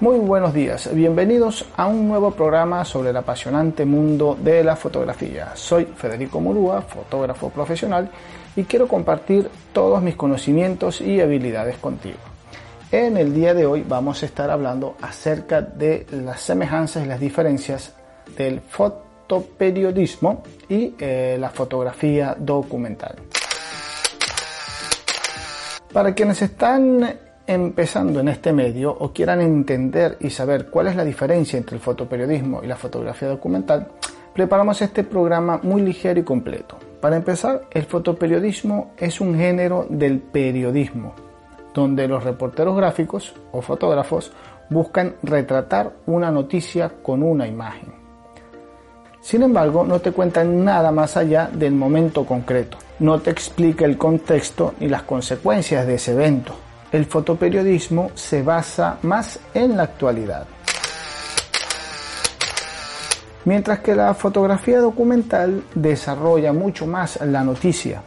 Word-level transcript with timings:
Muy 0.00 0.18
buenos 0.18 0.52
días, 0.52 0.92
bienvenidos 0.92 1.66
a 1.76 1.86
un 1.86 2.08
nuevo 2.08 2.32
programa 2.32 2.84
sobre 2.84 3.10
el 3.10 3.16
apasionante 3.16 3.84
mundo 3.84 4.36
de 4.38 4.64
la 4.64 4.74
fotografía. 4.74 5.52
Soy 5.54 5.84
Federico 5.84 6.40
Murúa, 6.40 6.82
fotógrafo 6.82 7.48
profesional, 7.50 8.10
y 8.56 8.64
quiero 8.64 8.88
compartir 8.88 9.48
todos 9.72 10.02
mis 10.02 10.16
conocimientos 10.16 11.00
y 11.00 11.20
habilidades 11.20 11.76
contigo. 11.76 12.18
En 12.90 13.16
el 13.16 13.32
día 13.32 13.54
de 13.54 13.66
hoy 13.66 13.84
vamos 13.88 14.24
a 14.24 14.26
estar 14.26 14.50
hablando 14.50 14.96
acerca 15.00 15.62
de 15.62 16.06
las 16.10 16.40
semejanzas 16.40 17.04
y 17.04 17.08
las 17.08 17.20
diferencias 17.20 17.94
del 18.36 18.62
fotoperiodismo 18.62 20.42
y 20.68 20.96
eh, 20.98 21.36
la 21.38 21.50
fotografía 21.50 22.36
documental. 22.36 23.14
Para 25.92 26.12
quienes 26.12 26.42
están 26.42 27.20
empezando 27.46 28.20
en 28.20 28.28
este 28.28 28.52
medio 28.52 28.90
o 28.90 29.12
quieran 29.12 29.40
entender 29.40 30.16
y 30.20 30.30
saber 30.30 30.70
cuál 30.70 30.88
es 30.88 30.96
la 30.96 31.04
diferencia 31.04 31.58
entre 31.58 31.76
el 31.76 31.82
fotoperiodismo 31.82 32.62
y 32.62 32.66
la 32.66 32.76
fotografía 32.76 33.28
documental, 33.28 33.88
preparamos 34.32 34.80
este 34.82 35.04
programa 35.04 35.60
muy 35.62 35.82
ligero 35.82 36.20
y 36.20 36.24
completo. 36.24 36.76
Para 37.00 37.16
empezar, 37.16 37.62
el 37.70 37.84
fotoperiodismo 37.84 38.92
es 38.96 39.20
un 39.20 39.36
género 39.36 39.86
del 39.88 40.20
periodismo, 40.20 41.14
donde 41.74 42.08
los 42.08 42.24
reporteros 42.24 42.76
gráficos 42.76 43.34
o 43.52 43.60
fotógrafos 43.60 44.32
buscan 44.70 45.16
retratar 45.22 45.92
una 46.06 46.30
noticia 46.30 46.90
con 47.02 47.22
una 47.22 47.46
imagen. 47.46 47.92
Sin 49.20 49.42
embargo, 49.42 49.84
no 49.84 50.00
te 50.00 50.12
cuentan 50.12 50.64
nada 50.64 50.92
más 50.92 51.16
allá 51.16 51.48
del 51.52 51.74
momento 51.74 52.26
concreto, 52.26 52.78
no 52.98 53.20
te 53.20 53.30
explica 53.30 53.84
el 53.84 53.96
contexto 53.96 54.74
ni 54.80 54.88
las 54.88 55.02
consecuencias 55.02 55.86
de 55.86 55.94
ese 55.94 56.12
evento, 56.12 56.54
el 56.94 57.06
fotoperiodismo 57.06 58.12
se 58.14 58.44
basa 58.44 58.98
más 59.02 59.40
en 59.52 59.76
la 59.76 59.82
actualidad. 59.82 60.46
Mientras 63.46 63.80
que 63.80 63.96
la 63.96 64.14
fotografía 64.14 64.78
documental 64.78 65.64
desarrolla 65.74 66.52
mucho 66.52 66.86
más 66.86 67.20
la 67.22 67.42
noticia, 67.42 68.00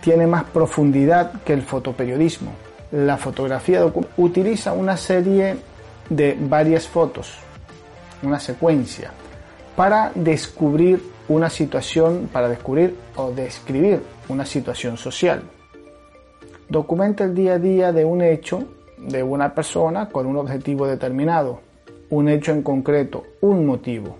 tiene 0.00 0.26
más 0.26 0.42
profundidad 0.42 1.40
que 1.44 1.52
el 1.52 1.62
fotoperiodismo. 1.62 2.50
La 2.90 3.16
fotografía 3.16 3.80
utiliza 4.16 4.72
una 4.72 4.96
serie 4.96 5.56
de 6.10 6.36
varias 6.40 6.88
fotos, 6.88 7.34
una 8.24 8.40
secuencia, 8.40 9.12
para 9.76 10.10
descubrir 10.16 11.00
una 11.28 11.48
situación, 11.48 12.28
para 12.32 12.48
descubrir 12.48 12.96
o 13.14 13.30
describir 13.30 14.02
una 14.28 14.44
situación 14.44 14.96
social 14.96 15.44
documenta 16.68 17.24
el 17.24 17.34
día 17.34 17.54
a 17.54 17.58
día 17.58 17.92
de 17.92 18.04
un 18.04 18.22
hecho, 18.22 18.64
de 18.98 19.22
una 19.22 19.54
persona 19.54 20.08
con 20.08 20.26
un 20.26 20.36
objetivo 20.36 20.86
determinado, 20.86 21.60
un 22.10 22.28
hecho 22.28 22.52
en 22.52 22.62
concreto, 22.62 23.24
un 23.40 23.66
motivo. 23.66 24.18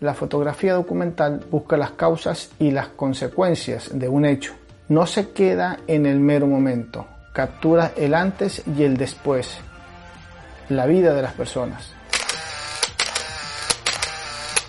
La 0.00 0.14
fotografía 0.14 0.74
documental 0.74 1.44
busca 1.50 1.76
las 1.76 1.92
causas 1.92 2.50
y 2.58 2.70
las 2.70 2.88
consecuencias 2.88 3.90
de 3.98 4.08
un 4.08 4.24
hecho. 4.24 4.54
No 4.88 5.06
se 5.06 5.30
queda 5.30 5.78
en 5.86 6.06
el 6.06 6.20
mero 6.20 6.46
momento, 6.46 7.06
captura 7.32 7.92
el 7.96 8.14
antes 8.14 8.62
y 8.66 8.82
el 8.82 8.96
después, 8.96 9.58
la 10.68 10.86
vida 10.86 11.14
de 11.14 11.22
las 11.22 11.32
personas. 11.32 11.92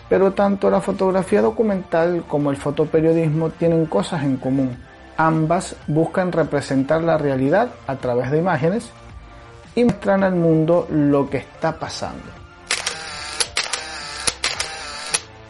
Pero 0.08 0.34
tanto 0.34 0.70
la 0.70 0.82
fotografía 0.82 1.42
documental 1.42 2.24
como 2.28 2.52
el 2.52 2.58
fotoperiodismo 2.58 3.50
tienen 3.50 3.86
cosas 3.88 4.24
en 4.24 4.38
común 4.38 4.78
Ambas 5.18 5.76
buscan 5.88 6.32
representar 6.32 7.02
la 7.02 7.18
realidad 7.18 7.70
a 7.88 7.96
través 7.96 8.32
de 8.32 8.40
imágenes 8.40 8.90
y 9.76 9.84
muestran 9.84 10.24
al 10.24 10.36
mundo 10.36 10.88
lo 10.90 11.30
que 11.30 11.38
está 11.38 11.78
pasando. 11.80 12.46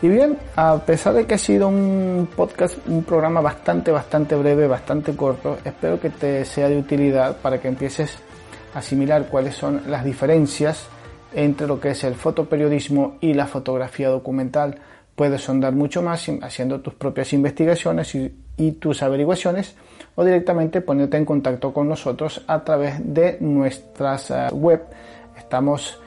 Y 0.01 0.09
bien, 0.09 0.37
a 0.55 0.77
pesar 0.77 1.13
de 1.13 1.25
que 1.25 1.33
ha 1.33 1.37
sido 1.39 1.67
un 1.67 2.29
podcast, 2.35 2.77
un 2.87 3.03
programa 3.03 3.41
bastante, 3.41 3.91
bastante 3.91 4.35
breve, 4.35 4.67
bastante 4.67 5.15
corto, 5.15 5.57
espero 5.63 5.99
que 5.99 6.11
te 6.11 6.45
sea 6.45 6.69
de 6.69 6.77
utilidad 6.77 7.37
para 7.37 7.59
que 7.59 7.69
empieces 7.69 8.17
a 8.75 8.79
asimilar 8.79 9.27
cuáles 9.29 9.55
son 9.55 9.81
las 9.87 10.03
diferencias 10.03 10.85
entre 11.33 11.65
lo 11.65 11.79
que 11.79 11.89
es 11.89 12.03
el 12.03 12.13
fotoperiodismo 12.13 13.17
y 13.19 13.33
la 13.33 13.47
fotografía 13.47 14.09
documental. 14.09 14.75
Puedes 15.15 15.41
sondar 15.41 15.73
mucho 15.73 16.01
más 16.01 16.25
haciendo 16.41 16.81
tus 16.81 16.93
propias 16.93 17.31
investigaciones 17.33 18.13
y 18.15 18.71
tus 18.73 19.01
averiguaciones 19.01 19.75
o 20.15 20.23
directamente 20.23 20.81
ponerte 20.81 21.17
en 21.17 21.25
contacto 21.25 21.73
con 21.73 21.87
nosotros 21.87 22.43
a 22.47 22.63
través 22.63 22.95
de 23.03 23.37
nuestras 23.41 24.31
eh, 24.31 24.47
web. 24.51 24.81
Estamos 25.37 25.99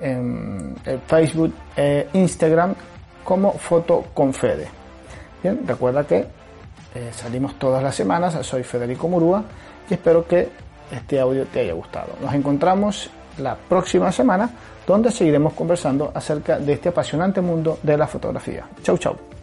en, 0.00 0.74
Facebook 1.06 1.52
e 1.76 2.08
Instagram 2.12 2.74
como 3.24 3.52
Foto 3.52 4.06
con 4.12 4.32
Fede. 4.34 4.68
Bien, 5.42 5.60
recuerda 5.66 6.06
que 6.06 6.26
eh, 6.94 7.10
salimos 7.12 7.58
todas 7.58 7.82
las 7.82 7.94
semanas. 7.94 8.34
Soy 8.46 8.62
Federico 8.62 9.08
Murúa 9.08 9.42
y 9.88 9.94
espero 9.94 10.26
que 10.26 10.48
este 10.92 11.18
audio 11.18 11.46
te 11.46 11.60
haya 11.60 11.72
gustado. 11.72 12.12
Nos 12.20 12.34
encontramos 12.34 13.10
la 13.38 13.56
próxima 13.56 14.10
semana 14.12 14.50
donde 14.86 15.10
seguiremos 15.10 15.54
conversando 15.54 16.10
acerca 16.14 16.58
de 16.58 16.74
este 16.74 16.90
apasionante 16.90 17.40
mundo 17.40 17.78
de 17.82 17.96
la 17.96 18.06
fotografía. 18.06 18.66
Chau, 18.82 18.98
chau. 18.98 19.33